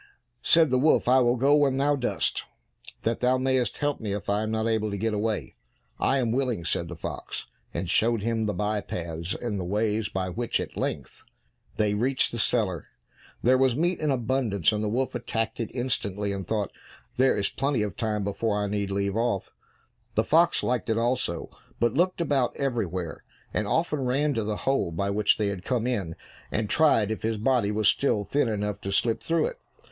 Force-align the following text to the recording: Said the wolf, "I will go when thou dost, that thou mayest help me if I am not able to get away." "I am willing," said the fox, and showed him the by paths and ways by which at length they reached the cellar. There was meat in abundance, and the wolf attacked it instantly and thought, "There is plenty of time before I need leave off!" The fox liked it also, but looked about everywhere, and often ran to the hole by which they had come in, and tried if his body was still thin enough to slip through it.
Said 0.41 0.71
the 0.71 0.79
wolf, 0.79 1.07
"I 1.07 1.19
will 1.19 1.35
go 1.35 1.55
when 1.55 1.77
thou 1.77 1.95
dost, 1.95 2.45
that 3.03 3.19
thou 3.19 3.37
mayest 3.37 3.77
help 3.77 3.99
me 3.99 4.13
if 4.13 4.31
I 4.31 4.41
am 4.41 4.49
not 4.49 4.67
able 4.67 4.89
to 4.89 4.97
get 4.97 5.13
away." 5.13 5.53
"I 5.99 6.17
am 6.17 6.31
willing," 6.31 6.65
said 6.65 6.87
the 6.87 6.95
fox, 6.95 7.45
and 7.71 7.87
showed 7.87 8.23
him 8.23 8.45
the 8.45 8.53
by 8.55 8.81
paths 8.81 9.35
and 9.35 9.61
ways 9.69 10.09
by 10.09 10.27
which 10.29 10.59
at 10.59 10.75
length 10.75 11.23
they 11.75 11.93
reached 11.93 12.31
the 12.31 12.39
cellar. 12.39 12.87
There 13.43 13.59
was 13.59 13.75
meat 13.75 13.99
in 13.99 14.09
abundance, 14.09 14.71
and 14.71 14.83
the 14.83 14.89
wolf 14.89 15.13
attacked 15.13 15.59
it 15.59 15.69
instantly 15.71 16.31
and 16.31 16.47
thought, 16.47 16.71
"There 17.17 17.37
is 17.37 17.49
plenty 17.49 17.83
of 17.83 17.95
time 17.95 18.23
before 18.23 18.57
I 18.57 18.65
need 18.65 18.89
leave 18.89 19.15
off!" 19.15 19.51
The 20.15 20.23
fox 20.23 20.63
liked 20.63 20.89
it 20.89 20.97
also, 20.97 21.51
but 21.79 21.93
looked 21.93 22.21
about 22.21 22.55
everywhere, 22.55 23.23
and 23.53 23.67
often 23.67 23.99
ran 24.03 24.33
to 24.33 24.43
the 24.43 24.57
hole 24.65 24.91
by 24.91 25.11
which 25.11 25.37
they 25.37 25.49
had 25.49 25.63
come 25.63 25.85
in, 25.85 26.15
and 26.51 26.71
tried 26.71 27.11
if 27.11 27.21
his 27.21 27.37
body 27.37 27.69
was 27.69 27.87
still 27.87 28.23
thin 28.23 28.49
enough 28.49 28.81
to 28.81 28.91
slip 28.91 29.21
through 29.21 29.45
it. 29.45 29.57